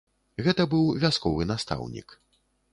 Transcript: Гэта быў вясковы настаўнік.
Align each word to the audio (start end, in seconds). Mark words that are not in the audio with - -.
Гэта 0.47 0.65
быў 0.71 0.87
вясковы 1.05 1.49
настаўнік. 1.53 2.21